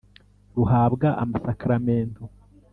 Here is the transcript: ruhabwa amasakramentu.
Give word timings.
ruhabwa 0.55 1.07
amasakramentu. 1.23 2.23